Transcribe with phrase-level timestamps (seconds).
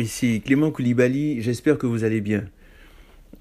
[0.00, 2.44] ici Clément Koulibaly, j'espère que vous allez bien.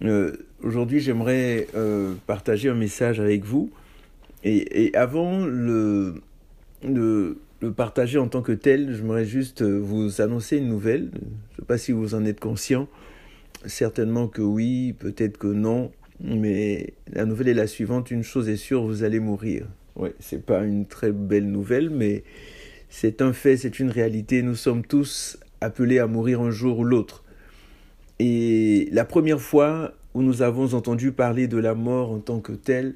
[0.04, 3.70] Euh, Aujourd'hui, j'aimerais euh, partager un message avec vous.
[4.44, 6.22] Et, avant le,
[6.84, 7.38] le,
[7.76, 11.10] partager en tant que tel, j'aimerais juste vous annoncer une nouvelle.
[11.14, 12.88] Je ne sais pas si vous en êtes conscient.
[13.66, 15.92] Certainement que oui, peut-être que non.
[16.22, 18.10] Mais la nouvelle est la suivante.
[18.10, 19.68] Une chose est sûre, vous allez mourir.
[19.96, 22.24] Oui, c'est pas une très belle nouvelle, mais
[22.90, 24.42] c'est un fait, c'est une réalité.
[24.42, 27.24] Nous sommes tous appelés à mourir un jour ou l'autre.
[28.20, 32.54] Et la première fois où nous avons entendu parler de la mort en tant que
[32.54, 32.96] telle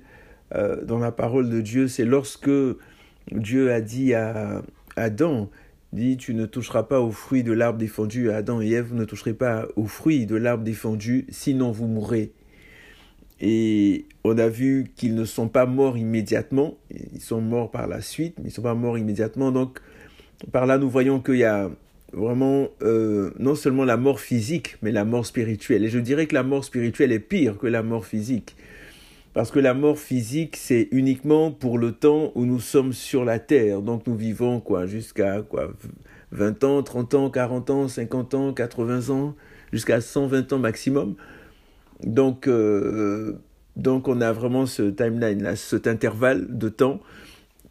[0.56, 2.50] euh, dans la parole de Dieu, c'est lorsque
[3.32, 4.64] Dieu a dit à
[4.96, 5.50] Adam,
[5.94, 8.32] dit tu ne toucheras pas au fruit de l'arbre défendu.
[8.32, 12.32] Adam et Ève, vous ne toucherez pas au fruit de l'arbre défendu, sinon vous mourrez.
[13.40, 18.02] Et on a vu qu'ils ne sont pas morts immédiatement, ils sont morts par la
[18.02, 19.52] suite, mais ils ne sont pas morts immédiatement.
[19.52, 19.80] Donc
[20.52, 21.70] par là, nous voyons qu'il y a
[22.14, 25.84] vraiment euh, non seulement la mort physique, mais la mort spirituelle.
[25.84, 28.56] Et je dirais que la mort spirituelle est pire que la mort physique.
[29.34, 33.40] Parce que la mort physique, c'est uniquement pour le temps où nous sommes sur la
[33.40, 33.82] terre.
[33.82, 35.74] Donc nous vivons quoi jusqu'à quoi
[36.32, 39.36] 20 ans, 30 ans, 40 ans, 50 ans, 80 ans,
[39.72, 41.16] jusqu'à 120 ans maximum.
[42.04, 43.38] Donc, euh,
[43.76, 47.00] donc on a vraiment ce timeline, là, cet intervalle de temps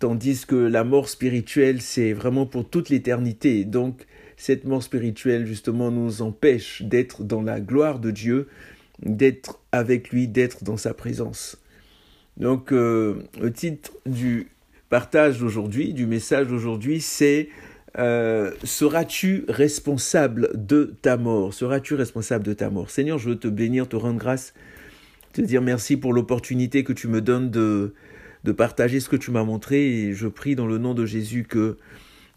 [0.00, 3.64] tandis que la mort spirituelle, c'est vraiment pour toute l'éternité.
[3.64, 4.06] Donc,
[4.40, 8.48] cette mort spirituelle, justement, nous empêche d'être dans la gloire de Dieu,
[9.02, 11.58] d'être avec lui, d'être dans sa présence.
[12.38, 14.48] Donc, euh, le titre du
[14.88, 17.50] partage d'aujourd'hui, du message d'aujourd'hui, c'est
[17.98, 21.52] euh, Seras-tu responsable de ta mort?
[21.52, 22.88] Seras-tu responsable de ta mort?
[22.88, 24.54] Seigneur, je veux te bénir, te rendre grâce,
[25.34, 27.92] te dire merci pour l'opportunité que tu me donnes de
[28.44, 31.44] de partager ce que tu m'as montré et je prie dans le nom de Jésus
[31.44, 31.76] que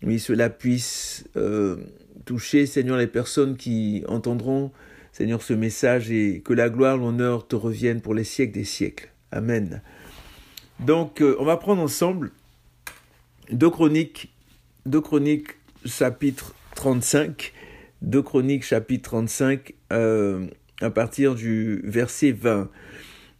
[0.05, 1.77] oui, cela puisse euh,
[2.25, 4.71] toucher, Seigneur, les personnes qui entendront,
[5.11, 9.09] Seigneur, ce message et que la gloire, l'honneur te reviennent pour les siècles des siècles.
[9.31, 9.81] Amen.
[10.79, 12.31] Donc, euh, on va prendre ensemble
[13.51, 14.33] deux chroniques,
[14.85, 15.55] deux chroniques
[15.85, 17.53] chapitre 35,
[18.01, 20.47] deux chroniques chapitre 35 euh,
[20.81, 22.69] à partir du verset 20.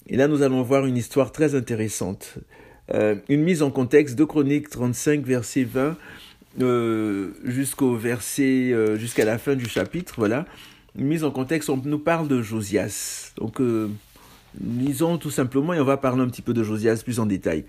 [0.08, 2.36] Et là, nous allons voir une histoire très intéressante.
[3.30, 5.98] Une mise en contexte de Chroniques 35, verset 20,
[6.62, 10.46] euh, jusqu'au verset, euh, jusqu'à la fin du chapitre, voilà.
[10.96, 13.34] Mise en contexte, on nous parle de Josias.
[13.38, 13.90] Donc, euh,
[14.62, 17.66] lisons tout simplement et on va parler un petit peu de Josias plus en détail.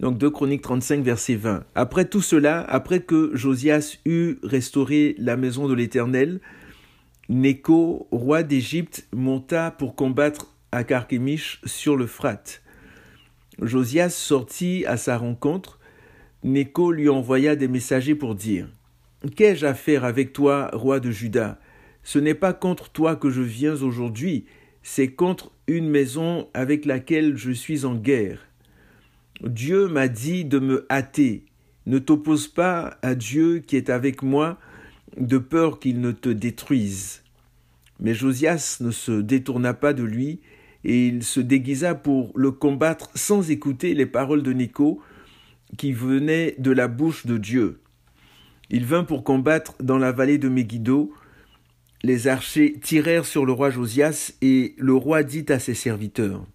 [0.00, 1.64] Donc, de Chroniques 35, verset 20.
[1.74, 6.40] Après tout cela, après que Josias eut restauré la maison de l'Éternel,
[7.28, 12.42] Néco, roi d'Égypte, monta pour combattre à Carchemish sur le Frat.
[13.60, 15.78] Josias sortit à sa rencontre.
[16.44, 18.68] Néco lui envoya des messagers pour dire
[19.34, 21.58] Qu'ai-je à faire avec toi, roi de Juda?
[22.02, 24.44] Ce n'est pas contre toi que je viens aujourd'hui,
[24.82, 28.46] c'est contre une maison avec laquelle je suis en guerre.
[29.42, 31.46] Dieu m'a dit de me hâter.
[31.86, 34.58] Ne t'oppose pas à Dieu qui est avec moi,
[35.16, 37.22] de peur qu'il ne te détruise.
[38.00, 40.40] Mais Josias ne se détourna pas de lui,
[40.84, 45.00] et il se déguisa pour le combattre sans écouter les paroles de Nico
[45.76, 47.80] qui venaient de la bouche de Dieu.
[48.70, 51.12] Il vint pour combattre dans la vallée de Megiddo.
[52.02, 56.46] Les archers tirèrent sur le roi Josias et le roi dit à ses serviteurs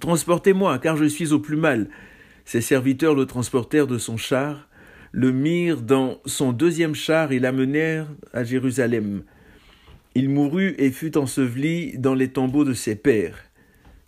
[0.00, 1.88] Transportez-moi, car je suis au plus mal.
[2.44, 4.68] Ses serviteurs le transportèrent de son char,
[5.12, 9.22] le mirent dans son deuxième char et l'amenèrent à Jérusalem.
[10.14, 13.44] Il mourut et fut enseveli dans les tombeaux de ses pères.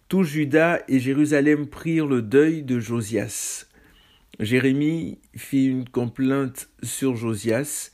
[0.08, 3.66] Tout Juda et Jérusalem prirent le deuil de Josias.
[4.38, 7.90] Jérémie fit une complainte sur Josias.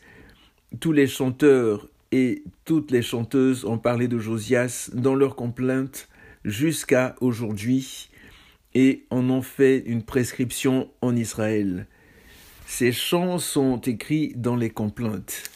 [0.81, 6.09] Tous les chanteurs et toutes les chanteuses ont parlé de Josias dans leurs complaintes
[6.45, 8.11] jusqu'à aujourd'hui
[8.75, 11.87] et en ont fait une prescription en Israël.
[12.67, 15.51] Ces chants sont écrits dans les complaintes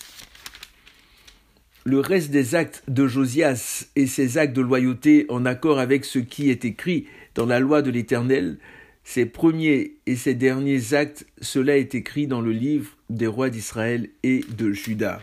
[1.85, 6.19] le reste des actes de Josias et ses actes de loyauté en accord avec ce
[6.19, 8.59] qui est écrit dans la loi de l'Éternel,
[9.05, 14.11] ses premiers et ses derniers actes, cela est écrit dans le livre des rois d'Israël
[14.23, 15.21] et de Juda.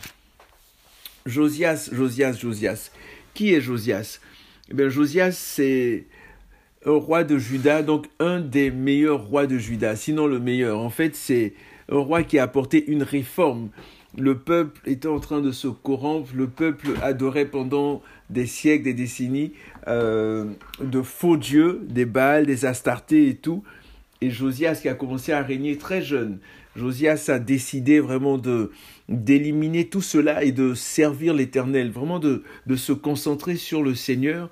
[1.25, 2.91] Josias, Josias, Josias.
[3.33, 4.19] Qui est Josias?
[4.69, 6.05] Eh Josias, c'est
[6.85, 10.79] un roi de Juda, donc un des meilleurs rois de Juda, sinon le meilleur.
[10.79, 11.53] En fait, c'est
[11.89, 13.69] un roi qui a apporté une réforme
[14.17, 18.93] le peuple était en train de se corrompre, le peuple adorait pendant des siècles, des
[18.93, 19.53] décennies,
[19.87, 20.45] euh,
[20.81, 23.63] de faux dieux, des Baals, des Astartés et tout.
[24.21, 26.39] Et Josias qui a commencé à régner très jeune,
[26.75, 28.71] Josias a décidé vraiment de
[29.09, 34.49] d'éliminer tout cela et de servir l'Éternel, vraiment de, de se concentrer sur le Seigneur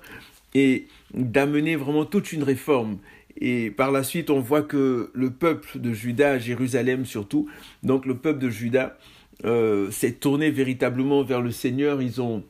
[0.54, 2.98] et d'amener vraiment toute une réforme.
[3.38, 7.48] Et par la suite, on voit que le peuple de Juda, Jérusalem surtout,
[7.82, 8.96] donc le peuple de Juda,
[9.44, 12.00] euh, s'est tourné véritablement vers le Seigneur.
[12.00, 12.42] Ils ont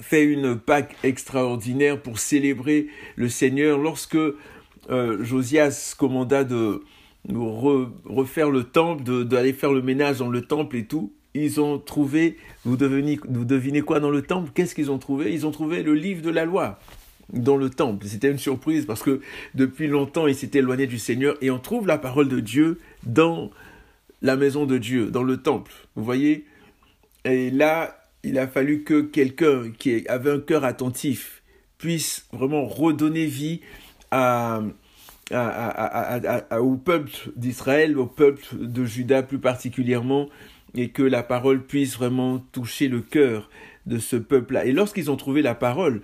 [0.00, 3.78] fait une Pâque extraordinaire pour célébrer le Seigneur.
[3.78, 6.82] Lorsque euh, Josias commanda de
[7.34, 12.36] refaire le temple, d'aller faire le ménage dans le temple et tout, ils ont trouvé,
[12.64, 14.50] vous vous devinez quoi dans le temple?
[14.54, 15.32] Qu'est-ce qu'ils ont trouvé?
[15.32, 16.78] Ils ont trouvé le livre de la loi
[17.32, 18.06] dans le temple.
[18.06, 19.20] C'était une surprise parce que
[19.54, 23.50] depuis longtemps, ils s'étaient éloignés du Seigneur et on trouve la parole de Dieu dans
[24.22, 25.70] la maison de Dieu, dans le temple.
[25.94, 26.46] Vous voyez?
[27.24, 31.42] Et là, il a fallu que quelqu'un qui avait un cœur attentif
[31.78, 33.60] puisse vraiment redonner vie
[34.10, 34.62] à,
[36.58, 40.28] au peuple d'Israël, au peuple de Juda plus particulièrement,
[40.74, 43.50] et que la parole puisse vraiment toucher le cœur
[43.86, 44.64] de ce peuple-là.
[44.64, 46.02] Et lorsqu'ils ont trouvé la parole,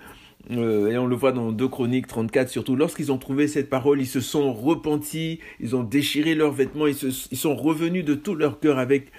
[0.50, 4.00] euh, et on le voit dans 2 Chroniques 34 surtout, lorsqu'ils ont trouvé cette parole,
[4.00, 8.60] ils se sont repentis, ils ont déchiré leurs vêtements, ils, sont revenus de tout leur
[8.60, 9.10] cœur avec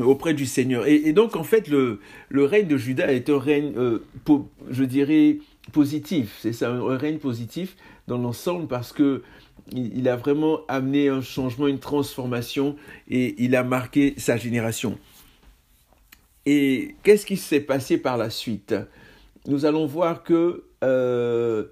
[0.00, 0.86] auprès du Seigneur.
[0.86, 3.98] Et, donc en fait, le, le, règne de Judas est un règne, euh,
[4.70, 5.38] je dirais,
[5.72, 6.38] positif.
[6.40, 7.76] C'est ça, un règne positif
[8.08, 9.22] dans l'ensemble parce que
[9.70, 12.76] il a vraiment amené un changement, une transformation
[13.08, 14.98] et il a marqué sa génération.
[16.46, 18.74] Et qu'est-ce qui s'est passé par la suite?
[19.46, 21.64] Nous allons voir que euh,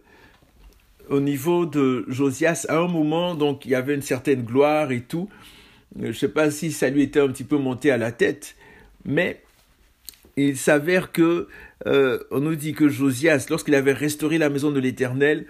[1.08, 5.02] au niveau de Josias, à un moment, donc il y avait une certaine gloire et
[5.02, 5.28] tout.
[5.98, 8.56] Je ne sais pas si ça lui était un petit peu monté à la tête,
[9.04, 9.42] mais
[10.36, 11.48] il s'avère que
[11.86, 15.46] euh, on nous dit que Josias, lorsqu'il avait restauré la maison de l'Éternel,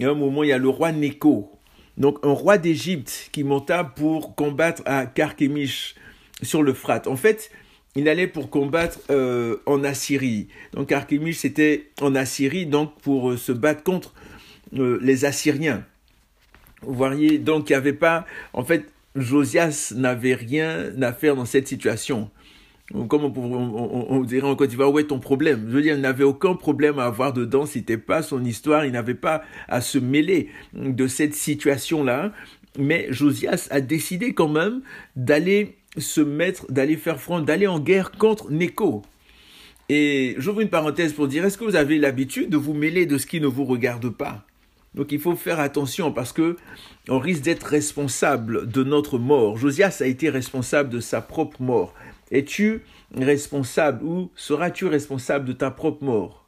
[0.00, 1.52] à un moment il y a le roi Néco,
[1.96, 5.94] donc un roi d'Égypte qui monta pour combattre à Carchemish
[6.42, 7.02] sur le Frat.
[7.06, 7.50] En fait,
[7.94, 10.48] il allait pour combattre euh, en Assyrie.
[10.72, 14.14] Donc Archimis c'était en Assyrie donc pour euh, se battre contre
[14.76, 15.84] euh, les Assyriens.
[16.82, 21.44] Vous voyez, donc il n'y avait pas, en fait, Josias n'avait rien à faire dans
[21.44, 22.30] cette situation.
[23.08, 25.64] Comme on, dirait en Côte d'Ivoire, où est ton problème?
[25.68, 28.92] Je veux dire, il n'avait aucun problème à avoir dedans, c'était pas son histoire, il
[28.92, 32.32] n'avait pas à se mêler de cette situation-là.
[32.78, 34.82] Mais Josias a décidé quand même
[35.16, 39.02] d'aller se mettre, d'aller faire front, d'aller en guerre contre Neko.
[39.88, 43.16] Et j'ouvre une parenthèse pour dire, est-ce que vous avez l'habitude de vous mêler de
[43.16, 44.44] ce qui ne vous regarde pas?
[44.94, 46.56] Donc il faut faire attention parce que
[47.08, 49.56] on risque d'être responsable de notre mort.
[49.56, 51.94] Josias a été responsable de sa propre mort.
[52.30, 52.82] Es-tu
[53.14, 56.44] responsable ou seras-tu responsable de ta propre mort?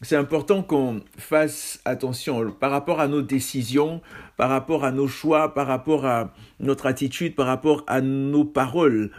[0.00, 4.00] C'est important qu'on fasse attention par rapport à nos décisions,
[4.36, 9.10] par rapport à nos choix, par rapport à notre attitude, par rapport à nos paroles.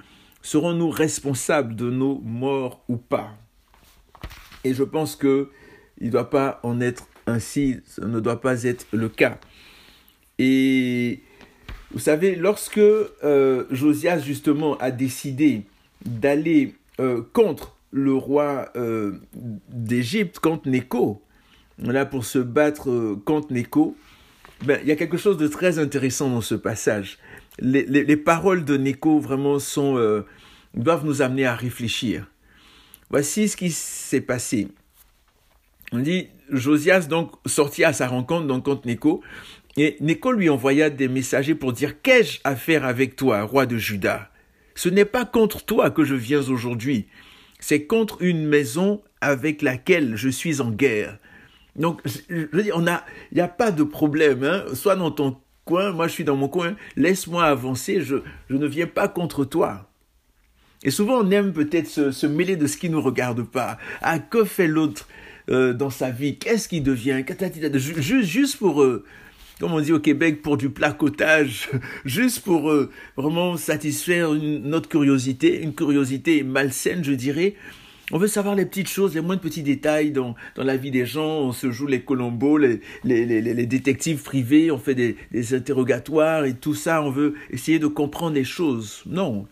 [0.42, 3.32] Serons-nous responsables de nos morts ou pas?
[4.64, 5.50] Et je pense que
[6.00, 9.40] il ne doit pas en être ainsi, ce ne doit pas être le cas.
[10.38, 11.22] Et
[11.92, 15.64] vous savez, lorsque euh, Josias justement a décidé
[16.06, 19.14] d'aller euh, contre le roi euh,
[19.70, 21.22] d'Égypte contre Neko,
[21.80, 23.96] là pour se battre contre Neko,
[24.66, 27.18] ben, il y a quelque chose de très intéressant dans ce passage.
[27.60, 29.58] Les, paroles de Neko vraiment
[30.74, 32.28] doivent nous amener à réfléchir.
[33.10, 34.68] Voici ce qui s'est passé.
[35.92, 39.22] On dit, Josias donc sortit à sa rencontre donc contre Neko,
[39.78, 43.78] et Neko lui envoya des messagers pour dire, qu'ai-je à faire avec toi, roi de
[43.78, 44.30] Juda?
[44.76, 47.08] Ce n'est pas contre toi que je viens aujourd'hui,
[47.60, 51.18] c'est contre une maison avec laquelle je suis en guerre.
[51.76, 52.82] Donc, je veux dire,
[53.32, 54.64] il n'y a pas de problème, hein.
[54.74, 58.18] Soit dans ton coin, moi je suis dans mon coin, laisse-moi avancer, je,
[58.50, 59.90] je ne viens pas contre toi.
[60.84, 63.78] Et souvent, on aime peut-être se, mêler de ce qui ne nous regarde pas.
[64.02, 65.08] Ah, que fait l'autre?
[65.50, 67.24] Euh, dans sa vie Qu'est-ce qu'il devient
[67.78, 69.04] juste, pour euh,
[69.60, 71.70] comme on dit au Québec, pour du placotage,
[72.06, 77.56] juste pour euh, vraiment satisfaire notre curiosité, une curiosité malsaine, je dirais.
[78.12, 81.06] On veut savoir les petites choses, les moindres petits détails dans, dans la vie des
[81.06, 81.42] gens.
[81.42, 85.54] On se joue les colombos, les, les, les, les détectives privés, on fait des, des
[85.54, 87.04] interrogatoires et tout ça.
[87.04, 89.04] On veut essayer de comprendre les choses.
[89.06, 89.46] Non,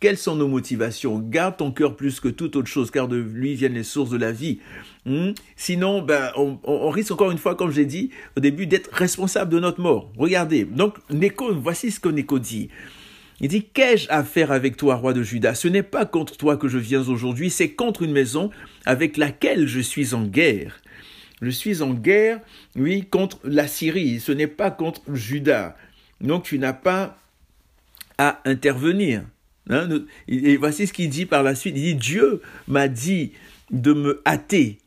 [0.00, 1.18] quelles sont nos motivations?
[1.18, 4.18] Garde ton cœur plus que toute autre chose, car de lui viennent les sources de
[4.18, 4.58] la vie.
[5.06, 5.30] Hmm?
[5.56, 9.60] Sinon, ben, on, risque encore une fois, comme j'ai dit au début, d'être responsable de
[9.60, 10.12] notre mort.
[10.18, 10.64] Regardez.
[10.64, 12.68] Donc, Neko, voici ce que Neko dit.
[13.40, 15.54] Il dit, qu'ai-je à faire avec toi, roi de Juda?
[15.54, 18.50] Ce n'est pas contre toi que je viens aujourd'hui, c'est contre une maison
[18.86, 20.80] avec laquelle je suis en guerre.
[21.42, 22.40] Je suis en guerre,
[22.76, 24.20] oui, contre la Syrie.
[24.20, 25.76] Ce n'est pas contre Juda.
[26.20, 27.18] Donc, tu n'as pas
[28.18, 29.24] à intervenir.
[29.70, 29.88] Hein,
[30.28, 31.74] et voici ce qu'il dit par la suite.
[31.76, 33.32] Il dit, Dieu m'a dit
[33.70, 34.78] de me hâter.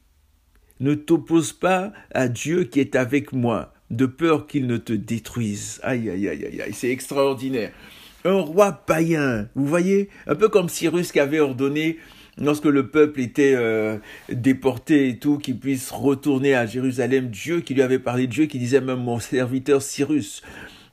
[0.79, 5.79] Ne t'oppose pas à Dieu qui est avec moi, de peur qu'il ne te détruise.
[5.81, 7.71] Aïe, aïe, aïe, aïe, aïe, c'est extraordinaire.
[8.25, 11.97] Un roi païen, vous voyez, un peu comme Cyrus qui avait ordonné
[12.39, 13.97] lorsque le peuple était euh,
[14.29, 18.59] déporté et tout, qu'il puisse retourner à Jérusalem, Dieu qui lui avait parlé, Dieu qui
[18.59, 20.43] disait même mon serviteur Cyrus.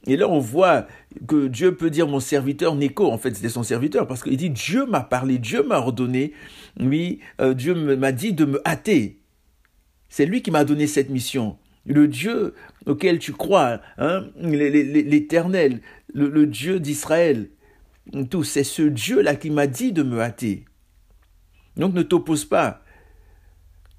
[0.07, 0.87] Et là, on voit
[1.27, 3.11] que Dieu peut dire mon serviteur Néco.
[3.11, 6.33] En fait, c'était son serviteur parce qu'il dit Dieu m'a parlé, Dieu m'a ordonné.
[6.79, 9.21] Oui, euh, Dieu m'a dit de me hâter.
[10.09, 11.57] C'est lui qui m'a donné cette mission.
[11.87, 12.55] Le Dieu
[12.87, 15.81] auquel tu crois, hein, l'éternel,
[16.13, 17.51] le, le Dieu d'Israël,
[18.31, 20.65] tout, c'est ce Dieu-là qui m'a dit de me hâter.
[21.77, 22.83] Donc ne t'oppose pas.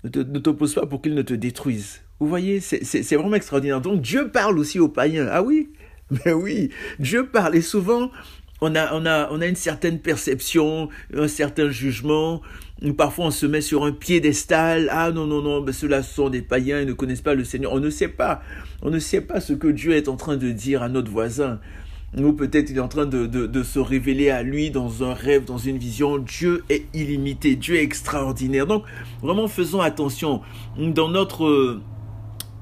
[0.04, 2.02] Ne t'oppose pas pour qu'il ne te détruise.
[2.20, 3.82] Vous voyez, c'est vraiment extraordinaire.
[3.82, 5.28] Donc Dieu parle aussi aux païens.
[5.30, 5.70] Ah oui,
[6.26, 6.70] mais oui,
[7.00, 7.56] Dieu parle.
[7.56, 8.12] Et souvent,
[8.62, 12.42] on a, on a, on a une certaine perception, un certain jugement.
[12.98, 14.90] Parfois, on se met sur un piédestal.
[14.92, 17.74] Ah non, non, non, ceux-là sont des païens, ils ne connaissent pas le Seigneur.
[17.74, 18.42] On ne sait pas.
[18.82, 21.60] On ne sait pas ce que Dieu est en train de dire à notre voisin.
[22.18, 25.44] Ou peut-être il est en train de, de, se révéler à lui dans un rêve,
[25.44, 26.18] dans une vision.
[26.18, 28.68] Dieu est illimité, Dieu est extraordinaire.
[28.68, 28.84] Donc,
[29.22, 30.42] vraiment, faisons attention.
[30.78, 31.82] Dans notre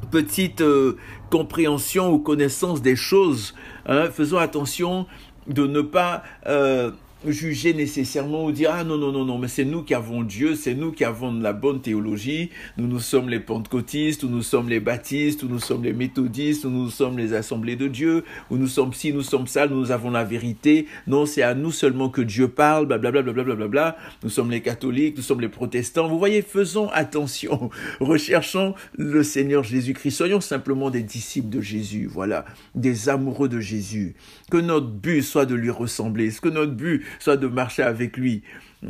[0.09, 0.97] petite euh,
[1.29, 3.53] compréhension ou connaissance des choses,
[3.85, 5.05] hein, faisons attention
[5.47, 6.91] de ne pas euh,
[7.31, 10.55] juger nécessairement ou dire ah non non non non mais c'est nous qui avons Dieu,
[10.55, 14.69] c'est nous qui avons la bonne théologie, nous nous sommes les pentecôtistes, ou nous sommes
[14.69, 18.57] les baptistes, ou nous sommes les méthodistes, ou nous sommes les assemblées de Dieu, ou
[18.57, 20.87] nous sommes ci, nous sommes ça, nous avons la vérité.
[21.07, 24.61] Non, c'est à nous seulement que Dieu parle, blablabla bla, bla, bla, Nous sommes les
[24.61, 26.07] catholiques, nous sommes les protestants.
[26.07, 32.45] Vous voyez, faisons attention, recherchons le Seigneur Jésus-Christ, soyons simplement des disciples de Jésus, voilà,
[32.75, 34.15] des amoureux de Jésus.
[34.51, 38.43] Que notre but soit de lui ressembler, que notre but soit de marcher avec lui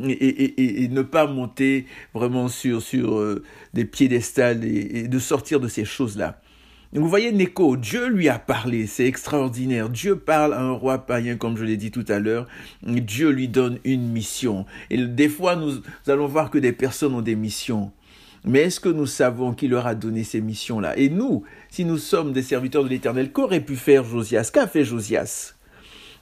[0.10, 5.86] et, ne pas monter vraiment sur, sur euh, des piédestals et, de sortir de ces
[5.86, 6.42] choses-là.
[6.94, 9.89] vous voyez Neko, Dieu lui a parlé, c'est extraordinaire.
[9.89, 12.48] Dieu parle à un roi païen, comme je l'ai dit tout à l'heure.
[12.84, 14.65] Dieu lui donne une mission.
[14.89, 17.92] Et des fois, nous, allons voir que des personnes ont des missions.
[18.46, 20.98] Mais est-ce que nous savons qui leur a donné ces missions-là?
[20.98, 24.51] Et nous, si nous sommes des serviteurs de l'Éternel, qu'aurait pu faire Josias?
[24.53, 25.56] Qu'a fait Josias?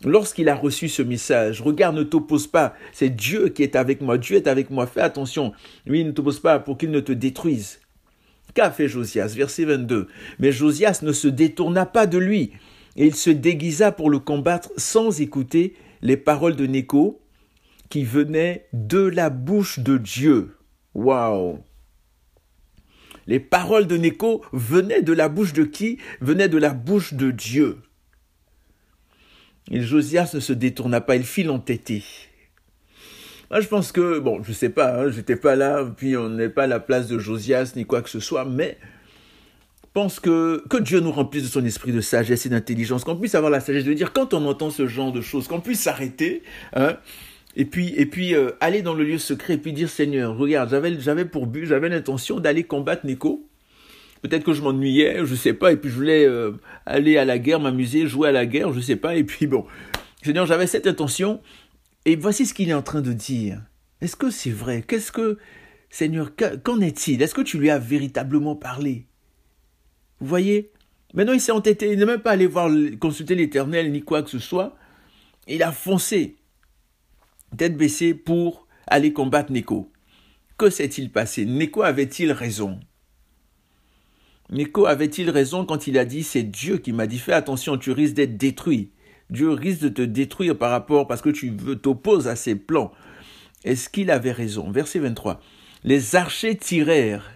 [0.03, 4.17] Lorsqu'il a reçu ce message, regarde, ne t'oppose pas, c'est Dieu qui est avec moi,
[4.17, 5.53] Dieu est avec moi, fais attention,
[5.85, 7.79] lui ne t'oppose pas pour qu'il ne te détruise.
[8.55, 9.33] Qu'a fait Josias?
[9.35, 10.07] Verset 22.
[10.39, 12.51] Mais Josias ne se détourna pas de lui,
[12.97, 17.21] et il se déguisa pour le combattre sans écouter les paroles de Néco
[17.89, 20.55] qui venaient de la bouche de Dieu.
[20.95, 21.59] Waouh
[23.27, 25.99] Les paroles de Néco venaient de la bouche de qui?
[26.21, 27.77] Venaient de la bouche de Dieu.
[29.69, 32.03] Et Josias ne se détourna pas, il fit l'entêté.
[33.51, 36.49] Moi, je pense que, bon, je sais pas, hein, j'étais pas là, puis on n'est
[36.49, 38.77] pas à la place de Josias ni quoi que ce soit, mais
[39.83, 43.17] je pense que, que Dieu nous remplisse de son esprit de sagesse et d'intelligence, qu'on
[43.17, 45.81] puisse avoir la sagesse de dire quand on entend ce genre de choses, qu'on puisse
[45.81, 46.95] s'arrêter, hein,
[47.57, 50.69] et puis, et puis euh, aller dans le lieu secret et puis dire Seigneur, regarde,
[50.69, 53.49] j'avais, j'avais pour but, j'avais l'intention d'aller combattre Nico,
[54.21, 56.51] Peut-être que je m'ennuyais, je sais pas, et puis je voulais euh,
[56.85, 59.65] aller à la guerre, m'amuser, jouer à la guerre, je sais pas, et puis bon.
[60.23, 61.41] Seigneur, j'avais cette intention,
[62.05, 63.63] et voici ce qu'il est en train de dire.
[63.99, 64.83] Est-ce que c'est vrai?
[64.87, 65.39] Qu'est-ce que,
[65.89, 66.31] Seigneur,
[66.63, 67.21] qu'en est-il?
[67.21, 69.07] Est-ce que tu lui as véritablement parlé?
[70.19, 70.71] Vous voyez
[71.13, 74.29] Maintenant, il s'est entêté, il n'est même pas allé voir, consulter l'Éternel, ni quoi que
[74.29, 74.77] ce soit.
[75.47, 76.37] Il a foncé,
[77.57, 79.91] tête baissée, pour aller combattre Neko.
[80.57, 81.45] Que s'est-il passé?
[81.45, 82.79] Neko avait-il raison?
[84.51, 87.91] Nico avait-il raison quand il a dit c'est Dieu qui m'a dit fais attention, tu
[87.91, 88.91] risques d'être détruit.
[89.29, 92.91] Dieu risque de te détruire par rapport parce que tu t'opposes à ses plans.
[93.63, 94.69] Est-ce qu'il avait raison?
[94.69, 95.39] Verset 23.
[95.85, 97.31] Les archers tirèrent.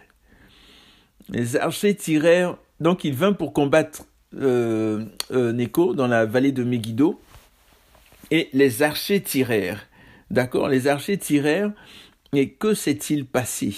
[1.30, 2.58] Les archers tirèrent.
[2.82, 4.04] Donc il vint pour combattre
[4.36, 7.20] euh, euh Neko dans la vallée de Megiddo.
[8.30, 9.88] Et les archers tirèrent.
[10.32, 10.68] D'accord?
[10.68, 11.72] Les archers tirèrent.
[12.34, 13.74] Et que s'est-il passé?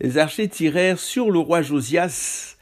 [0.00, 2.56] Les archers tirèrent sur le roi Josias,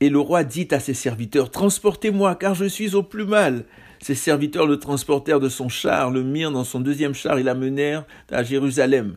[0.00, 3.64] et le roi dit à ses serviteurs, Transportez-moi, car je suis au plus mal.
[4.00, 8.06] Ses serviteurs le transportèrent de son char, le mirent dans son deuxième char et l'amenèrent
[8.30, 9.16] à Jérusalem.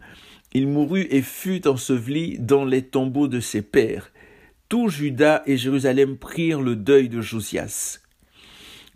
[0.52, 4.12] Il mourut et fut enseveli dans les tombeaux de ses pères.
[4.68, 8.00] Tout Juda et Jérusalem prirent le deuil de Josias.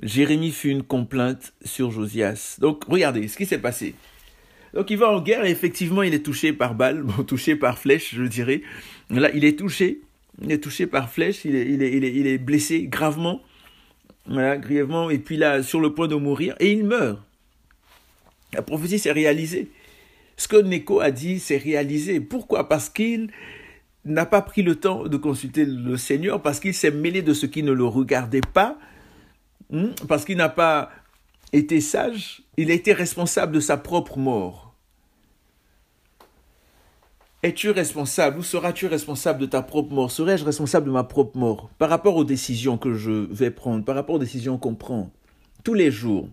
[0.03, 2.58] Jérémie fut une complainte sur Josias.
[2.60, 3.96] Donc regardez ce qui s'est passé.
[4.77, 8.13] Donc il va en guerre et effectivement il est touché par balle, touché par flèche
[8.13, 8.62] je dirais.
[9.10, 10.01] Là il est touché,
[10.39, 13.41] il est touché par flèche, il est, il est, il est, blessé gravement.
[14.27, 17.19] voilà, grièvement, et puis là, sur le point de mourir, et il meurt.
[18.53, 19.72] La prophétie s'est réalisée.
[20.38, 22.19] Ce que Neko a dit, s'est réalisé.
[22.19, 22.69] Pourquoi?
[22.69, 23.31] Parce qu'il
[24.05, 27.48] n'a pas pris le temps de consulter le Seigneur, parce qu'il s'est mêlé de ce
[27.48, 28.77] qui ne le regardait pas,
[29.72, 30.91] hmm, parce qu'il n'a pas
[31.51, 34.66] été sage, il a été responsable de sa propre mort.
[37.48, 40.12] Es-tu responsable ou seras-tu responsable de ta propre mort?
[40.12, 41.70] Serais-je responsable de ma propre mort?
[41.77, 45.13] Par rapport aux décisions que je vais prendre, par rapport aux décisions qu'on prend
[45.63, 46.27] tous les jours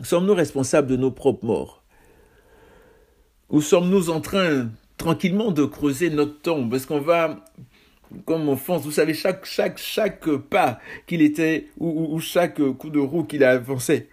[0.00, 1.82] Sommes-nous responsables de nos propres morts?
[3.50, 6.72] Ou sommes-nous en train tranquillement de creuser notre tombe?
[6.74, 7.44] Est-ce qu'on va,
[8.24, 10.78] comme enfance, vous savez, chaque, chaque, chaque pas
[11.08, 14.08] qu'il était, ou, chaque coup de roue qu'il a avancé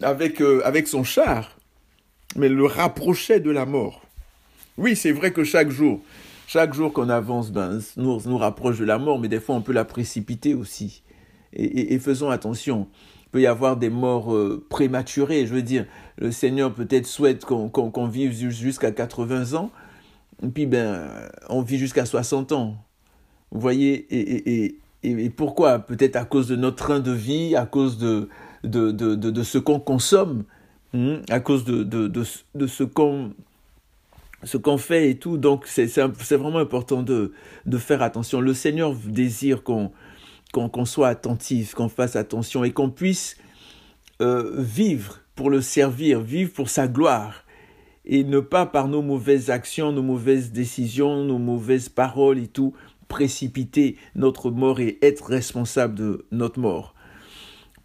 [0.00, 1.58] avec, euh, avec son char,
[2.36, 4.05] mais le rapprochait de la mort.
[4.78, 6.00] Oui, c'est vrai que chaque jour,
[6.46, 9.62] chaque jour qu'on avance, ben, nous, nous rapproche de la mort, mais des fois on
[9.62, 11.02] peut la précipiter aussi.
[11.52, 12.86] Et, faisons attention.
[13.26, 15.46] Il peut y avoir des morts euh, prématurées.
[15.46, 15.86] Je veux dire,
[16.18, 19.70] le Seigneur peut-être souhaite qu'on vive jusqu'à 80 ans,
[20.42, 21.08] et puis ben,
[21.48, 22.76] on vit jusqu'à 60 ans.
[23.50, 25.78] Vous voyez, et, et pourquoi?
[25.78, 28.28] Peut-être à cause de notre train de vie, à cause de,
[28.64, 30.44] de, de, de, ce qu'on consomme,
[30.94, 33.32] hein, à cause de, de ce qu'on
[34.42, 35.38] ce qu'on fait et tout.
[35.38, 35.86] Donc, c'est
[36.36, 37.32] vraiment important de,
[37.66, 38.40] de faire attention.
[38.40, 39.92] Le Seigneur désire qu'on
[40.52, 43.36] qu'on soit attentif, qu'on fasse attention et qu'on puisse
[44.22, 47.44] euh, vivre pour le servir, vivre pour sa gloire
[48.06, 52.72] et ne pas par nos mauvaises actions, nos mauvaises décisions, nos mauvaises paroles et tout,
[53.08, 56.94] précipiter notre mort et être responsable de notre mort.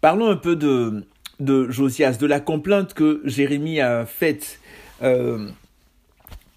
[0.00, 1.04] Parlons un peu de,
[1.40, 4.60] de Josias, de la complainte que Jérémie a faite
[5.02, 5.48] euh,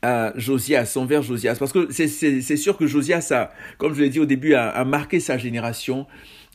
[0.06, 1.56] à Josias, envers Josias.
[1.58, 5.20] Parce que c'est sûr que Josias, a, comme je l'ai dit au début, a, marqué
[5.20, 6.06] sa génération.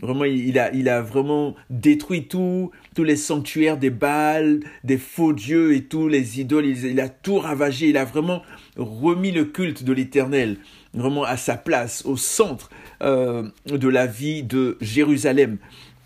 [0.01, 5.33] Vraiment, il a, il a vraiment détruit tout, tous les sanctuaires des Baals, des faux
[5.33, 6.67] dieux et tous les idoles.
[6.67, 7.89] Il, a tout ravagé.
[7.89, 8.43] Il a vraiment
[8.77, 10.57] remis le culte de l'Éternel
[10.95, 12.71] vraiment à sa place, au centre
[13.03, 15.59] euh, de la vie de Jérusalem.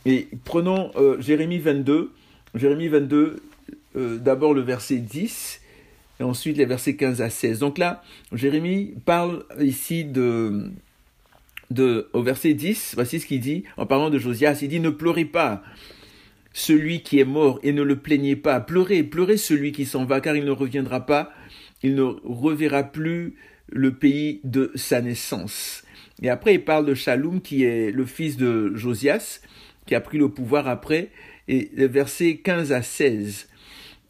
[0.06, 2.10] Et prenons euh, Jérémie 22.
[2.54, 3.42] Jérémie 22,
[3.96, 5.60] euh, d'abord le verset 10
[6.20, 7.58] et ensuite les versets 15 à 16.
[7.58, 10.70] Donc là, Jérémie parle ici de,
[11.70, 14.90] de au verset 10, voici ce qu'il dit en parlant de Josias, il dit ne
[14.90, 15.62] pleurez pas
[16.52, 20.20] celui qui est mort et ne le plaignez pas, pleurez, pleurez celui qui s'en va
[20.20, 21.32] car il ne reviendra pas,
[21.82, 23.34] il ne reverra plus
[23.68, 25.82] le pays de sa naissance.
[26.22, 29.40] Et après, il parle de Shalom, qui est le fils de Josias,
[29.84, 31.10] qui a pris le pouvoir après,
[31.48, 33.48] et les versets 15 à 16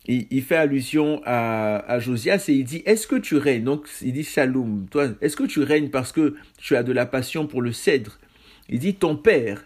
[0.07, 3.65] il, fait allusion à, Josias et il dit Est-ce que tu règnes?
[3.65, 7.07] Donc il dit Shalom, toi, est-ce que tu règnes parce que tu as de la
[7.07, 8.19] passion pour le cèdre?
[8.69, 9.65] Il dit Ton père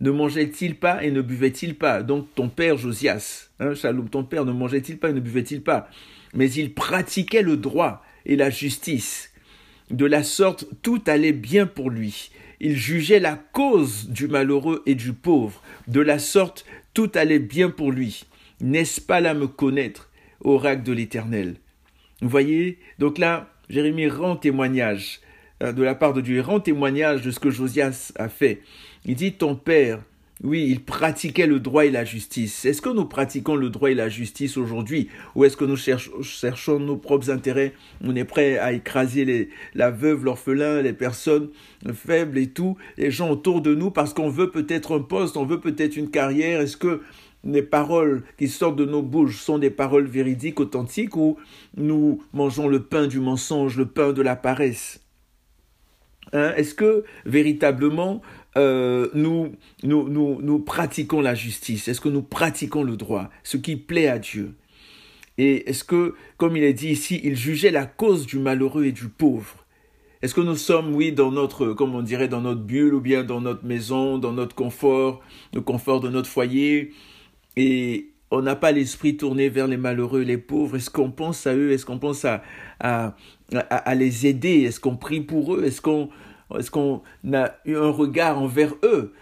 [0.00, 2.02] ne mangeait-il pas et ne buvait-il pas?
[2.02, 5.88] Donc ton père Josias, hein, Shalom, ton père ne mangeait-il pas et ne buvait-il pas?
[6.34, 9.32] Mais il pratiquait le droit et la justice.
[9.90, 12.30] De la sorte, tout allait bien pour lui.
[12.60, 15.62] Il jugeait la cause du malheureux et du pauvre.
[15.86, 18.26] De la sorte, tout allait bien pour lui.
[18.60, 21.56] N'est-ce pas là me connaître, oracle de l'Éternel?
[22.20, 25.20] Vous voyez Donc là, Jérémie rend témoignage
[25.62, 28.62] euh, de la part de Dieu, rend témoignage de ce que Josias a fait.
[29.04, 30.00] Il dit, ton père,
[30.42, 32.64] oui, il pratiquait le droit et la justice.
[32.64, 36.78] Est-ce que nous pratiquons le droit et la justice aujourd'hui Ou est-ce que nous cherchons,
[36.78, 37.72] nos propres intérêts?
[38.04, 41.50] On est prêt à écraser la veuve, l'orphelin, les personnes
[41.92, 45.44] faibles et tout, les gens autour de nous parce qu'on veut peut-être un poste, on
[45.44, 46.60] veut peut-être une carrière.
[46.60, 47.02] Est-ce que
[47.44, 51.36] les paroles qui sortent de nos bouches sont des paroles véridiques, authentiques, ou
[51.76, 55.00] nous mangeons le pain du mensonge, le pain de la paresse?
[56.32, 56.52] Hein?
[56.56, 58.20] Est-ce que véritablement
[58.56, 61.88] euh, nous, nous, nous, nous pratiquons la justice?
[61.88, 64.54] Est-ce que nous pratiquons le droit, ce qui plaît à Dieu?
[65.38, 68.92] Et est-ce que, comme il est dit ici, il jugeait la cause du malheureux et
[68.92, 69.64] du pauvre?
[70.20, 73.22] Est-ce que nous sommes, oui, dans notre, comme on dirait, dans notre bulle ou bien
[73.22, 75.20] dans notre maison, dans notre confort,
[75.54, 76.92] le confort de notre foyer,
[77.58, 80.76] et on n'a pas l'esprit tourné vers les malheureux, les pauvres.
[80.76, 81.72] Est-ce qu'on pense à eux?
[81.72, 83.14] Est-ce qu'on pense à,
[83.96, 84.62] les aider?
[84.62, 85.64] Est-ce qu'on prie pour eux?
[85.64, 89.12] Est-ce qu'on a eu un regard envers eux?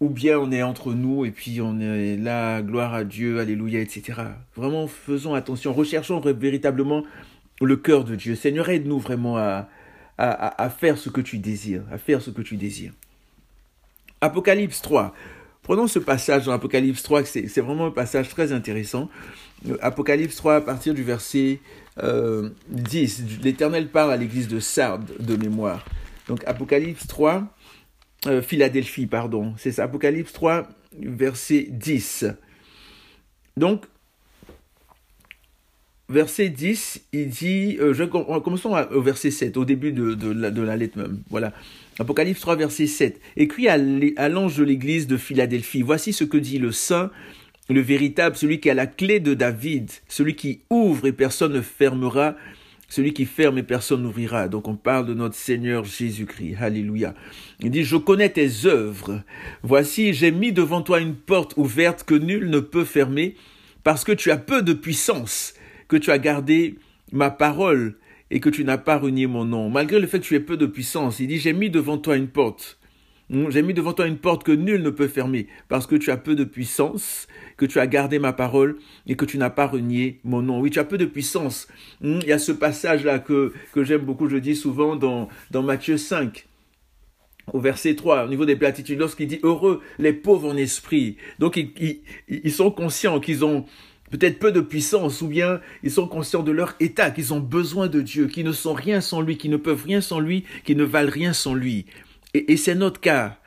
[0.00, 3.80] Ou bien on est entre nous et puis on est là, gloire à Dieu, alléluia,
[3.80, 4.22] etc.
[4.56, 7.04] Vraiment, faisons attention, recherchons véritablement
[7.60, 8.34] le cœur de Dieu.
[8.34, 9.68] Seigneur, aide-nous vraiment à,
[10.16, 12.92] à, à faire ce que tu désires, à faire ce que tu désires.
[14.22, 15.14] Apocalypse 3.
[15.62, 19.08] Prenons ce passage dans Apocalypse 3, c'est vraiment un passage très intéressant.
[19.68, 21.60] Euh, Apocalypse 3, à partir du verset
[21.96, 22.50] 10, euh,
[23.42, 25.84] l'Éternel parle à l'église de Sardes de mémoire.
[26.26, 27.44] Donc Apocalypse 3,
[28.42, 29.54] Philadelphie, pardon.
[29.56, 30.68] C'est ça, Apocalypse 3,
[31.00, 32.26] verset 10.
[33.56, 33.84] Donc,
[36.08, 40.50] verset 10, il dit, euh, je, commençons au verset 7, au début de, de, la,
[40.50, 41.22] de, la, lettre même.
[41.30, 41.52] Voilà.
[41.98, 43.20] Apocalypse 3, verset 7.
[43.36, 47.10] Écrit à l'ange de l'église de Philadelphie, voici ce que dit le saint,
[47.68, 51.60] le véritable, celui qui a la clé de David, celui qui ouvre et personne ne
[51.60, 52.34] fermera,
[52.88, 54.48] celui qui ferme et personne n'ouvrira.
[54.48, 56.56] Donc on parle de notre Seigneur Jésus-Christ.
[56.60, 57.14] Alléluia.
[57.60, 59.22] Il dit, je connais tes œuvres.
[59.62, 63.36] Voici, j'ai mis devant toi une porte ouverte que nul ne peut fermer,
[63.84, 65.54] parce que tu as peu de puissance
[65.88, 66.76] que tu as gardé
[67.12, 67.96] ma parole
[68.32, 69.68] et que tu n'as pas renié mon nom.
[69.68, 72.16] Malgré le fait que tu aies peu de puissance, il dit, j'ai mis devant toi
[72.16, 72.78] une porte.
[73.28, 76.10] Hmm, j'ai mis devant toi une porte que nul ne peut fermer, parce que tu
[76.10, 79.66] as peu de puissance, que tu as gardé ma parole et que tu n'as pas
[79.66, 80.60] renié mon nom.
[80.60, 81.68] Oui, tu as peu de puissance.
[82.00, 85.62] Hmm, il y a ce passage-là que, que j'aime beaucoup, je dis souvent dans, dans
[85.62, 86.46] Matthieu 5
[87.52, 91.16] au verset 3, au niveau des platitudes, lorsqu'il dit heureux les pauvres en esprit.
[91.38, 93.66] Donc ils, ils sont conscients qu'ils ont
[94.12, 97.88] peut-être peu de puissance, ou bien ils sont conscients de leur état, qu'ils ont besoin
[97.88, 100.76] de Dieu, qu'ils ne sont rien sans lui, qu'ils ne peuvent rien sans lui, qu'ils
[100.76, 101.86] ne valent rien sans lui.
[102.34, 103.38] Et, c'est notre cas.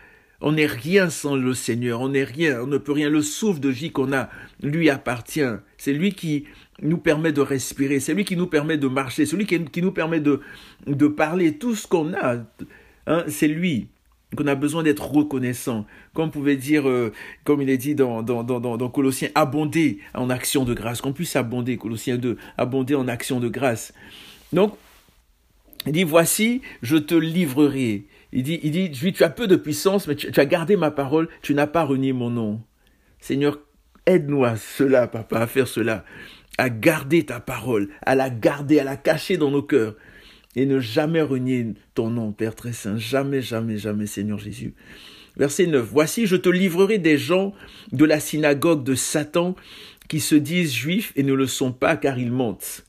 [0.41, 3.09] On n'est rien sans le Seigneur, on n'est rien, on ne peut rien.
[3.09, 4.29] Le souffle de vie qu'on a
[4.61, 5.41] lui appartient.
[5.77, 6.45] C'est lui qui
[6.81, 9.93] nous permet de respirer, c'est lui qui nous permet de marcher, celui qui, qui nous
[9.93, 10.41] permet de,
[10.87, 11.57] de parler.
[11.57, 12.43] Tout ce qu'on a,
[13.07, 13.87] hein, c'est lui
[14.35, 15.85] qu'on a besoin d'être reconnaissant.
[16.13, 17.11] Comme pouvait dire, euh,
[17.43, 21.01] comme il est dit dans, dans, dans, dans Colossiens, abonder en action de grâce.
[21.01, 23.93] Qu'on puisse abonder, Colossiens 2, abonder en action de grâce.
[24.53, 24.75] Donc,
[25.85, 28.07] il dit, voici, je te livrerai.
[28.33, 31.29] Il dit, il dit, tu as peu de puissance, mais tu, as gardé ma parole,
[31.41, 32.61] tu n'as pas renié mon nom.
[33.19, 33.59] Seigneur,
[34.05, 36.03] aide-nous à cela, papa, à faire cela,
[36.57, 39.95] à garder ta parole, à la garder, à la cacher dans nos cœurs
[40.55, 42.97] et ne jamais renier ton nom, Père très saint.
[42.97, 44.73] Jamais, jamais, jamais, Seigneur Jésus.
[45.37, 45.85] Verset 9.
[45.91, 47.53] Voici, je te livrerai des gens
[47.91, 49.55] de la synagogue de Satan
[50.07, 52.85] qui se disent juifs et ne le sont pas car ils mentent.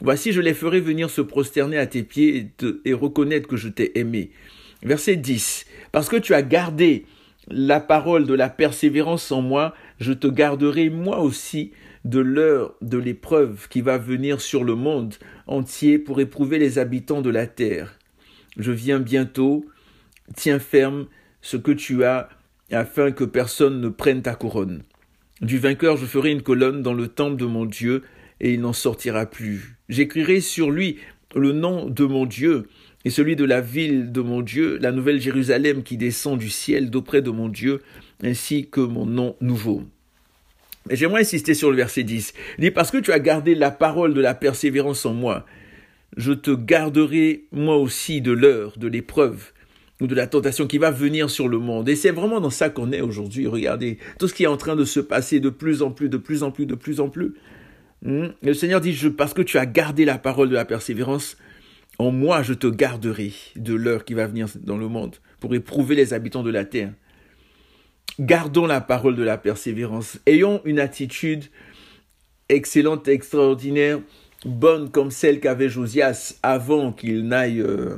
[0.00, 2.50] Voici, je les ferai venir se prosterner à tes pieds
[2.84, 4.30] et, reconnaître que je t'ai aimé.
[4.82, 5.66] Verset 10.
[5.92, 7.06] Parce que tu as gardé
[7.48, 11.70] la parole de la persévérance en moi, je te garderai moi aussi
[12.04, 15.14] de l'heure de l'épreuve qui va venir sur le monde
[15.46, 17.98] entier pour éprouver les habitants de la terre.
[18.56, 19.64] Je viens bientôt,
[20.36, 21.06] tiens ferme
[21.40, 22.28] ce que tu as,
[22.70, 24.82] afin que personne ne prenne ta couronne.
[25.40, 28.02] Du vainqueur je ferai une colonne dans le temple de mon Dieu,
[28.40, 29.76] et il n'en sortira plus.
[29.88, 30.98] J'écrirai sur lui
[31.34, 32.68] le nom de mon Dieu,
[33.04, 36.90] et celui de la ville de mon Dieu, la nouvelle Jérusalem qui descend du ciel
[36.90, 37.82] d'auprès de mon Dieu,
[38.22, 39.84] ainsi que mon nom nouveau.
[40.88, 42.34] Mais j'aimerais insister sur le verset 10.
[42.58, 45.46] Il dit, parce que tu as gardé la parole de la persévérance en moi,
[46.16, 49.52] je te garderai moi aussi de l'heure, de l'épreuve
[50.00, 51.88] ou de la tentation qui va venir sur le monde.
[51.88, 53.46] Et c'est vraiment dans ça qu'on est aujourd'hui.
[53.46, 56.16] Regardez tout ce qui est en train de se passer de plus en plus, de
[56.16, 57.34] plus en plus, de plus en plus.
[58.02, 58.28] Hmm?
[58.42, 61.38] Le Seigneur dit, je, parce que tu as gardé la parole de la persévérance,
[61.98, 65.94] en moi je te garderai de l'heure qui va venir dans le monde pour éprouver
[65.94, 66.92] les habitants de la terre.
[68.20, 70.20] Gardons la parole de la persévérance.
[70.26, 71.44] Ayons une attitude
[72.48, 74.00] excellente, extraordinaire,
[74.44, 77.96] bonne comme celle qu'avait Josias avant qu'il n'aille euh,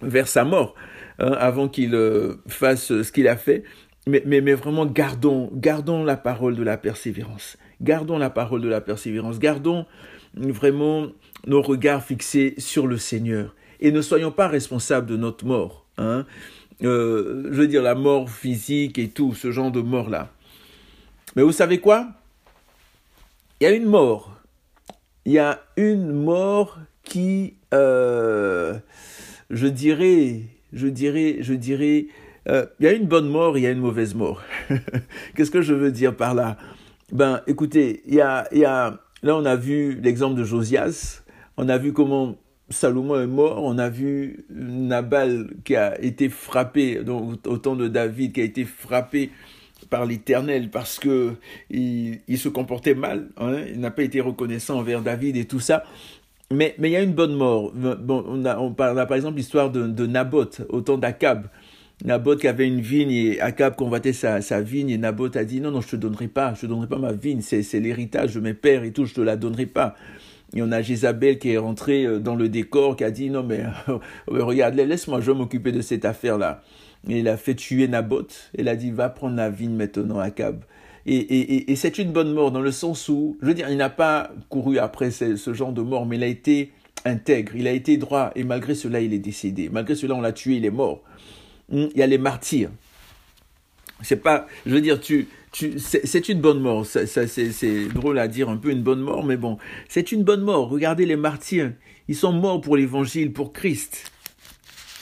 [0.00, 0.74] vers sa mort,
[1.18, 3.62] hein, avant qu'il euh, fasse ce qu'il a fait.
[4.08, 7.56] Mais, vraiment, gardons, gardons la parole de la persévérance.
[7.80, 9.38] Gardons la parole de la persévérance.
[9.38, 9.86] Gardons
[10.34, 11.06] vraiment
[11.46, 13.54] nos regards fixés sur le Seigneur.
[13.78, 15.86] Et ne soyons pas responsables de notre mort.
[15.98, 16.26] Hein.
[16.84, 20.30] Euh, je veux dire, la mort physique et tout, ce genre de mort-là.
[21.36, 22.08] Mais vous savez quoi?
[23.60, 24.40] Il y a une mort.
[25.24, 28.78] Il y a une mort qui, euh,
[29.50, 30.42] je dirais,
[30.72, 32.06] je dirais, je dirais,
[32.48, 34.42] euh, il y a une bonne mort il y a une mauvaise mort.
[35.36, 36.56] Qu'est-ce que je veux dire par là?
[37.12, 41.22] Ben, écoutez, il y a, il y a, là on a vu l'exemple de Josias,
[41.56, 42.36] on a vu comment
[42.70, 47.88] Salomon est mort, on a vu Nabal qui a été frappé, donc, au temps de
[47.88, 49.30] David, qui a été frappé
[49.90, 51.34] par l'Éternel parce que
[51.70, 53.56] il, se comportait mal, hein.
[53.68, 55.84] il n'a pas été reconnaissant envers David et tout ça.
[56.50, 57.72] Mais, mais il y a une bonne mort.
[57.72, 61.46] Bon, on, a, on parle par exemple l'histoire de, de Naboth au temps d'Akab.
[62.04, 65.60] Naboth qui avait une vigne et Akab convoitait sa, sa vigne et Naboth a dit
[65.60, 68.40] non, non, je te donnerai pas, je te donnerai pas ma vigne, c'est l'héritage de
[68.40, 69.94] mes pères et tout, je te la donnerai pas.
[70.54, 73.42] Y en a Jézabel qui est rentrée euh, dans le décor, qui a dit non
[73.42, 73.64] mais
[74.28, 76.62] regarde, laisse-moi, je vais m'occuper de cette affaire-là.
[77.08, 78.50] Et il a fait tuer Naboth.
[78.56, 80.64] Elle a dit va prendre la vigne maintenant, Akab.
[81.04, 83.76] Et, et, et, c'est une bonne mort dans le sens où, je veux dire, il
[83.76, 86.70] n'a pas couru après ce, ce, genre de mort, mais il a été
[87.04, 89.68] intègre, il a été droit, et malgré cela, il est décédé.
[89.68, 91.02] Malgré cela, on l'a tué, il est mort.
[91.72, 92.70] il y a les martyrs.
[94.02, 96.86] C'est pas, je veux dire, tu, c'est une bonne mort.
[96.86, 100.68] C'est drôle à dire, un peu une bonne mort, mais bon, c'est une bonne mort.
[100.68, 101.72] Regardez les martyrs,
[102.08, 104.10] ils sont morts pour l'évangile, pour Christ.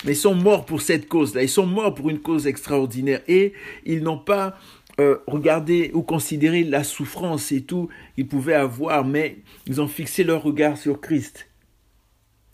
[0.04, 1.42] Mais ils sont morts pour cette cause-là.
[1.42, 3.20] Ils sont morts pour une cause extraordinaire.
[3.28, 3.52] Et
[3.84, 4.58] ils n'ont pas
[4.98, 10.24] euh, regardé ou considéré la souffrance et tout qu'ils pouvaient avoir, mais ils ont fixé
[10.24, 11.48] leur regard sur Christ.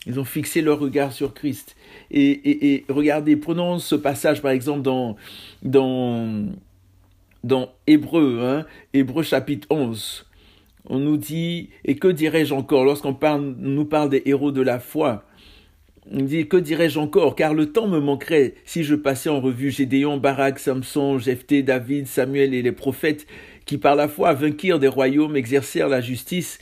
[0.05, 1.75] Ils ont fixé leur regard sur Christ.
[2.11, 5.17] Et, et, regardez, prenons ce passage par exemple dans,
[5.63, 6.45] dans,
[7.47, 8.65] dans Hébreu, hein,
[9.23, 10.25] chapitre 11.
[10.89, 13.17] On nous dit, et que dirais-je encore lorsqu'on
[13.57, 15.23] nous parle des héros de la foi?
[16.11, 17.35] On dit, que dirais-je encore?
[17.35, 22.07] Car le temps me manquerait si je passais en revue Gédéon, Barak, Samson, Jephthé, David,
[22.07, 23.27] Samuel et les prophètes
[23.65, 26.59] qui par la foi vainquirent des royaumes, exercèrent la justice,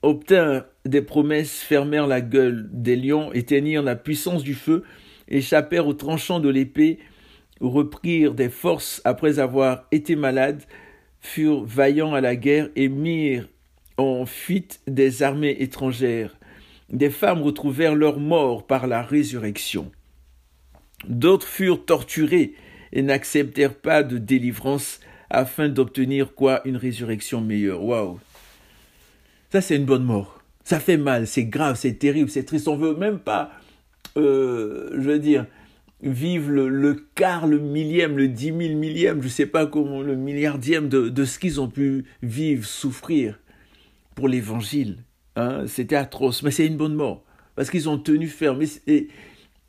[0.00, 4.84] obtinrent des promesses, fermèrent la gueule des lions, éteignirent la puissance du feu,
[5.28, 6.98] échappèrent aux tranchants de l'épée,
[7.60, 10.62] reprirent des forces après avoir été malades,
[11.20, 13.48] furent vaillants à la guerre et mirent
[13.96, 16.36] en fuite des armées étrangères.
[16.90, 19.90] Des femmes retrouvèrent leur mort par la résurrection.
[21.08, 22.54] D'autres furent torturés
[22.92, 26.60] et n'acceptèrent pas de délivrance afin d'obtenir quoi?
[26.64, 27.84] Une résurrection meilleure.
[27.84, 28.18] Waouh
[29.50, 30.42] Ça, c'est une bonne mort.
[30.64, 32.68] Ça fait mal, c'est grave, c'est terrible, c'est triste.
[32.68, 33.52] On veut même pas,
[34.16, 35.46] euh, je veux dire,
[36.02, 40.88] vivre le, quart, le millième, le dix mille millième, je sais pas comment, le milliardième
[40.88, 43.38] de, de ce qu'ils ont pu vivre, souffrir
[44.14, 44.98] pour l'évangile.
[45.36, 45.64] Hein.
[45.66, 47.24] C'était atroce, mais c'est une bonne mort.
[47.56, 48.60] Parce qu'ils ont tenu ferme.
[48.86, 49.08] Et,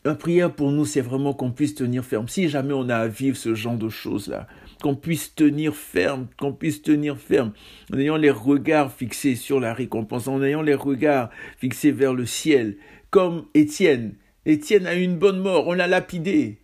[0.03, 2.27] la prière pour nous, c'est vraiment qu'on puisse tenir ferme.
[2.27, 4.47] Si jamais on a à vivre ce genre de choses-là,
[4.81, 7.53] qu'on puisse tenir ferme, qu'on puisse tenir ferme,
[7.93, 12.25] en ayant les regards fixés sur la récompense, en ayant les regards fixés vers le
[12.25, 12.77] ciel,
[13.11, 14.15] comme Étienne.
[14.45, 16.61] Étienne a eu une bonne mort, on l'a lapidé.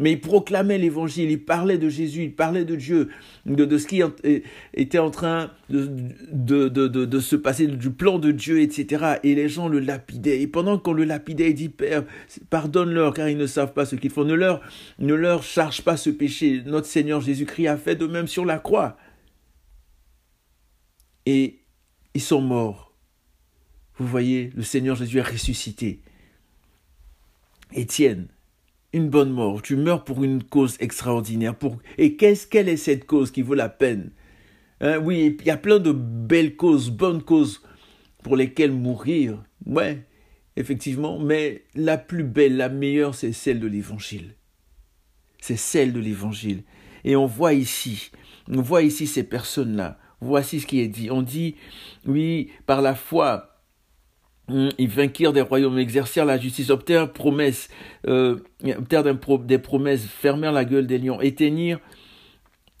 [0.00, 3.10] Mais il proclamait l'évangile, il parlait de Jésus, il parlait de Dieu,
[3.44, 4.00] de, ce qui
[4.72, 5.88] était en train de,
[6.68, 9.16] de, se passer, du plan de Dieu, etc.
[9.24, 10.40] Et les gens le lapidaient.
[10.40, 12.04] Et pendant qu'on le lapidait, il dit, Père,
[12.48, 14.24] pardonne-leur car ils ne savent pas ce qu'ils font.
[14.24, 14.62] Ne leur,
[15.00, 16.62] ne leur charge pas ce péché.
[16.64, 18.96] Notre Seigneur Jésus-Christ a fait de même sur la croix.
[21.26, 21.58] Et
[22.14, 22.94] ils sont morts.
[23.98, 26.00] Vous voyez, le Seigneur Jésus est ressuscité.
[27.72, 28.28] Étienne,
[28.92, 31.54] une bonne mort, tu meurs pour une cause extraordinaire.
[31.54, 31.78] Pour...
[31.98, 34.10] Et qu'est-ce quelle est cette cause qui vaut la peine?
[34.80, 37.62] Hein, Oui, il y a plein de belles causes, bonnes causes
[38.22, 39.42] pour lesquelles mourir.
[39.66, 40.04] Ouais,
[40.56, 44.34] effectivement, mais la plus belle, la meilleure, c'est celle de l'Évangile.
[45.40, 46.64] C'est celle de l'Évangile.
[47.04, 48.10] Et on voit ici,
[48.48, 49.98] on voit ici ces personnes-là.
[50.20, 51.10] Voici ce qui est dit.
[51.10, 51.56] On dit,
[52.04, 53.49] oui, par la foi,
[54.78, 57.68] ils vainquirent des royaumes, exercèrent la justice, obtinrent promesses,
[58.06, 61.80] euh, des promesses, fermèrent la gueule des lions, éteignirent,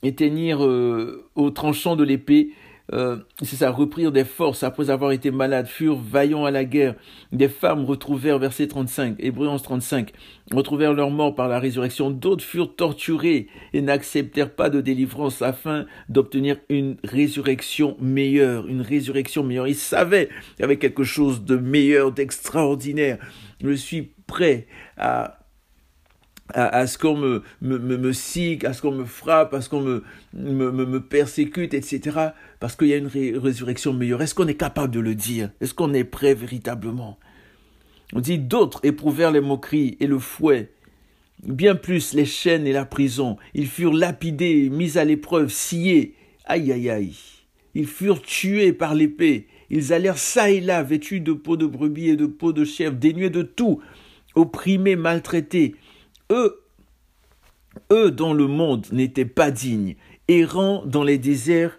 [0.02, 2.50] éteignirent euh, au tranchant de l'épée,
[2.92, 6.94] euh, c'est ça, reprirent des forces après avoir été malades, furent vaillants à la guerre.
[7.32, 10.12] Des femmes retrouvèrent, verset 35, Hébreu 11, 35,
[10.52, 12.10] retrouvèrent leur mort par la résurrection.
[12.10, 19.44] D'autres furent torturés et n'acceptèrent pas de délivrance afin d'obtenir une résurrection meilleure, une résurrection
[19.44, 19.68] meilleure.
[19.68, 23.18] Ils savaient qu'il y avait quelque chose de meilleur, d'extraordinaire.
[23.62, 25.39] Je suis prêt à
[26.54, 29.68] à, ce qu'on me, me, me, me sigue, à ce qu'on me frappe, à ce
[29.68, 30.02] qu'on me,
[30.34, 32.28] me, me, persécute, etc.
[32.58, 34.22] Parce qu'il y a une résurrection meilleure.
[34.22, 35.50] Est-ce qu'on est capable de le dire?
[35.60, 37.18] Est-ce qu'on est prêt véritablement?
[38.12, 40.72] On dit d'autres éprouvèrent les moqueries et le fouet,
[41.44, 43.36] bien plus les chaînes et la prison.
[43.54, 46.14] Ils furent lapidés, mis à l'épreuve, sciés.
[46.44, 47.16] Aïe, aïe, aïe.
[47.74, 49.46] Ils furent tués par l'épée.
[49.70, 52.96] Ils allèrent ça et là, vêtus de peau de brebis et de peau de chèvre,
[52.96, 53.80] dénués de tout,
[54.34, 55.76] opprimés, maltraités
[56.30, 56.62] eux,
[57.92, 59.96] eux dont le monde n'était pas digne,
[60.28, 61.78] errant dans les déserts,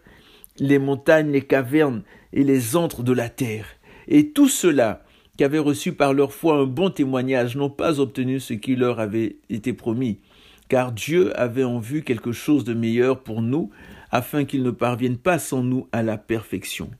[0.59, 3.65] les montagnes, les cavernes et les antres de la terre.
[4.07, 5.03] Et tous ceux-là
[5.37, 8.99] qui avaient reçu par leur foi un bon témoignage n'ont pas obtenu ce qui leur
[8.99, 10.19] avait été promis,
[10.67, 13.71] car Dieu avait en vue quelque chose de meilleur pour nous,
[14.11, 16.91] afin qu'ils ne parviennent pas sans nous à la perfection.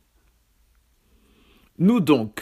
[1.77, 2.41] Nous donc,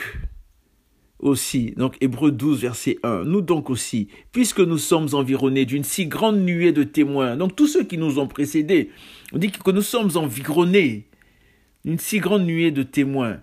[1.20, 6.08] aussi, donc Hébreu 12, verset 1, nous donc aussi, puisque nous sommes environnés d'une si
[6.08, 8.90] grande nuée de témoins, donc tous ceux qui nous ont précédés,
[9.34, 11.08] on dit que nous sommes environnés
[11.86, 13.42] d'une si grande nuée de témoins,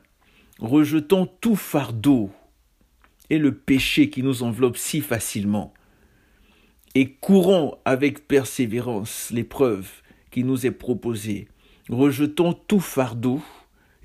[0.58, 2.30] rejetons tout fardeau
[3.30, 5.74] et le péché qui nous enveloppe si facilement,
[6.94, 9.90] et courons avec persévérance l'épreuve
[10.30, 11.48] qui nous est proposée.
[11.90, 13.42] Rejetons tout fardeau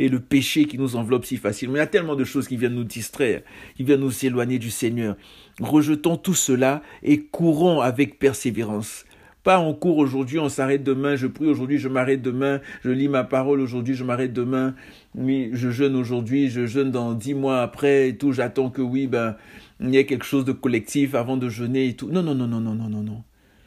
[0.02, 1.76] et le péché qui nous enveloppe si facilement.
[1.76, 3.42] Il y a tellement de choses qui viennent nous distraire,
[3.76, 5.16] qui viennent nous éloigner du Seigneur.
[5.60, 9.06] Rejetons tout cela et courons avec persévérance.
[9.44, 13.08] Pas on court aujourd'hui, on s'arrête demain, je prie aujourd'hui, je m'arrête demain, je lis
[13.08, 14.76] ma parole aujourd'hui, je m'arrête demain,
[15.16, 19.08] oui, je jeûne aujourd'hui, je jeûne dans dix mois après et tout, j'attends que oui,
[19.08, 19.36] ben,
[19.80, 22.10] il y ait quelque chose de collectif avant de jeûner et tout.
[22.10, 23.24] Non, non, non, non, non, non, non, non.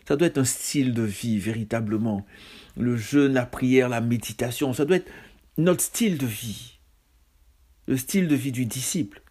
[0.06, 2.26] Ça doit être un style de vie, véritablement.
[2.76, 5.10] Le jeûne, la prière, la méditation, ça doit être
[5.58, 6.78] notre style de vie.
[7.86, 9.22] Le style de vie du disciple.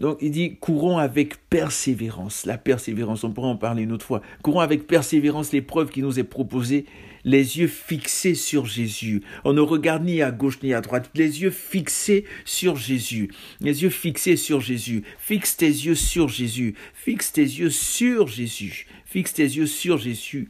[0.00, 2.46] Donc il dit, courons avec persévérance.
[2.46, 4.22] La persévérance, on pourra en parler une autre fois.
[4.42, 6.86] Courons avec persévérance l'épreuve qui nous est proposée,
[7.22, 9.22] les yeux fixés sur Jésus.
[9.44, 13.30] On ne regarde ni à gauche ni à droite, les yeux fixés sur Jésus.
[13.60, 15.04] Les yeux fixés sur Jésus.
[15.18, 16.74] Fixe tes yeux sur Jésus.
[16.94, 18.86] Fixe tes yeux sur Jésus.
[19.10, 20.48] Fixe tes yeux sur Jésus,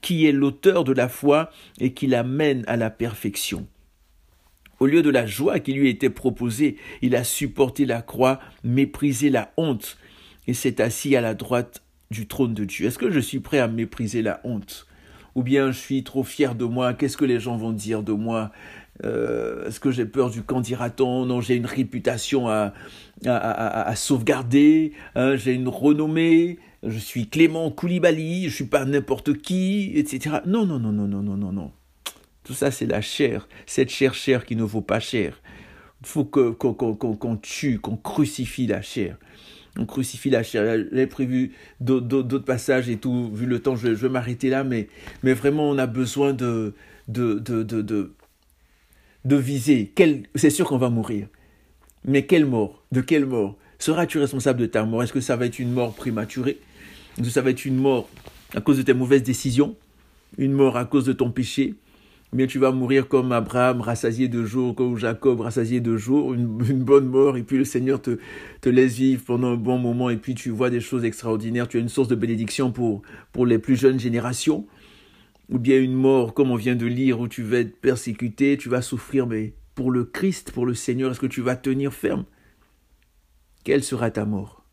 [0.00, 3.66] qui est l'auteur de la foi et qui l'amène à la perfection.
[4.80, 9.30] Au lieu de la joie qui lui était proposée, il a supporté la croix, méprisé
[9.30, 9.96] la honte,
[10.46, 12.86] et s'est assis à la droite du trône de Dieu.
[12.86, 14.86] Est-ce que je suis prêt à mépriser la honte?
[15.34, 16.92] Ou bien je suis trop fier de moi?
[16.94, 18.52] Qu'est-ce que les gens vont dire de moi?
[19.04, 21.26] Euh, Est-ce que j'ai peur du quand dira-t-on?
[21.26, 22.72] Non, j'ai une réputation à,
[23.26, 29.92] à, sauvegarder, hein, j'ai une renommée, je suis Clément Koulibaly, je suis pas n'importe qui,
[29.94, 30.36] etc.
[30.46, 31.72] Non, non, non, non, non, non, non, non.
[32.44, 35.40] Tout ça, c'est la chair, cette chair chair qui ne vaut pas cher.
[36.02, 39.16] Il faut qu'on tue, qu'on crucifie la chair.
[39.78, 40.84] On crucifie la chair.
[40.92, 44.88] J'ai prévu d'autres passages et tout, vu le temps, je, vais m'arrêter là, mais,
[45.22, 46.74] vraiment, on a besoin de,
[47.08, 48.12] de,
[49.24, 49.92] viser.
[50.34, 51.28] C'est sûr qu'on va mourir.
[52.04, 52.84] Mais quelle mort?
[52.92, 53.56] De quelle mort?
[53.78, 55.02] Seras-tu responsable de ta mort?
[55.02, 56.58] Est-ce que ça va être une mort prématurée?
[57.22, 58.08] Ça va être une mort
[58.54, 59.76] à cause de tes mauvaises décisions
[60.38, 61.74] Une mort à cause de ton péché.
[62.32, 66.46] Bien tu vas mourir comme Abraham, rassasié de jours, comme Jacob, rassasié de jours, une,
[66.46, 68.18] bonne mort, et puis le Seigneur te,
[68.68, 71.80] laisse vivre pendant un bon moment, et puis tu vois des choses extraordinaires, tu as
[71.80, 74.66] une source de bénédiction pour les plus jeunes générations,
[75.48, 78.68] ou bien une mort, comme on vient de lire, où tu vas être persécuté, tu
[78.68, 82.24] vas souffrir, mais pour le Christ, pour le Seigneur, est-ce que tu vas tenir ferme?
[83.62, 84.63] Quelle sera ta mort?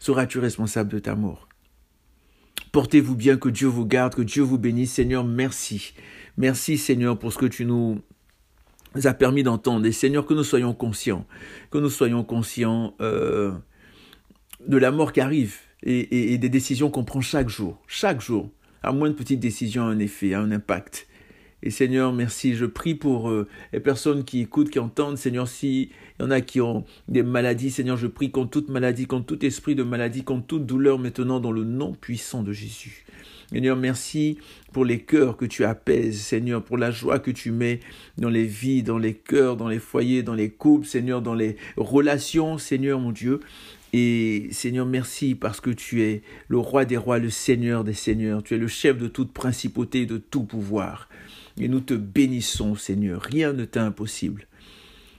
[0.00, 1.46] Seras-tu responsable de ta mort?
[2.72, 4.92] Portez-vous bien, que Dieu vous garde, que Dieu vous bénisse.
[4.92, 5.92] Seigneur, merci.
[6.36, 8.00] Merci Seigneur pour ce que tu nous
[9.04, 9.84] as permis d'entendre.
[9.86, 11.26] Et Seigneur, que nous soyons conscients,
[11.70, 13.52] que nous soyons conscients euh,
[14.66, 17.78] de la mort qui arrive et, des décisions qu'on prend chaque jour.
[17.86, 18.50] Chaque jour.
[18.82, 21.06] À moins de petites décisions, un effet, un impact.
[21.62, 22.54] Et Seigneur, merci.
[22.54, 25.18] Je prie pour euh, les personnes qui écoutent, qui entendent.
[25.18, 29.06] Seigneur, s'il y en a qui ont des maladies, Seigneur, je prie contre toute maladie,
[29.06, 33.04] contre tout esprit de maladie, contre toute douleur maintenant dans le nom puissant de Jésus.
[33.52, 34.38] Seigneur, merci
[34.72, 37.80] pour les cœurs que tu apaises, Seigneur, pour la joie que tu mets
[38.16, 41.56] dans les vies, dans les cœurs, dans les foyers, dans les couples, Seigneur, dans les
[41.76, 43.40] relations, Seigneur mon Dieu.
[43.92, 48.44] Et Seigneur, merci parce que tu es le roi des rois, le Seigneur des seigneurs.
[48.44, 51.08] Tu es le chef de toute principauté de tout pouvoir.
[51.60, 53.22] Et nous te bénissons, Seigneur.
[53.22, 54.46] Rien ne t'est impossible.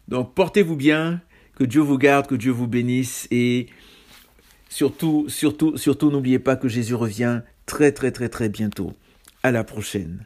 [0.07, 1.21] Donc portez-vous bien,
[1.55, 3.67] que Dieu vous garde, que Dieu vous bénisse et
[4.69, 8.93] surtout, surtout, surtout n'oubliez pas que Jésus revient très très très très bientôt.
[9.43, 10.25] À la prochaine.